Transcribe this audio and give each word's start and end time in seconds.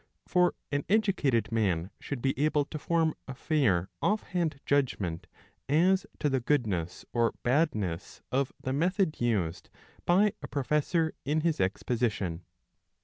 For 0.27 0.55
an 0.71 0.83
educated 0.89 1.51
man 1.51 1.91
should 1.99 2.23
be 2.23 2.33
able 2.39 2.65
to 2.65 2.79
form 2.79 3.13
a 3.27 3.35
fair 3.35 3.87
offhand 4.01 4.59
judgment 4.65 5.27
as 5.69 6.07
to 6.17 6.27
the 6.27 6.39
goodness 6.39 7.05
or 7.13 7.35
badness 7.43 8.23
of 8.31 8.51
the 8.59 8.73
method 8.73 9.21
used 9.21 9.69
by 10.07 10.33
a 10.41 10.47
professor 10.47 11.13
in 11.23 11.41
his 11.41 11.61
exposition. 11.61 12.43